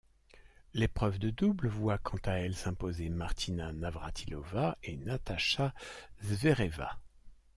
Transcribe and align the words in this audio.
L'épreuve 0.73 1.19
de 1.19 1.29
double 1.29 1.67
voit 1.67 1.99
quant 1.99 2.17
à 2.25 2.31
elle 2.31 2.55
s'imposer 2.55 3.07
Martina 3.09 3.71
Navrátilová 3.71 4.75
et 4.81 4.97
Natasha 4.97 5.75
Zvereva. 6.23 6.97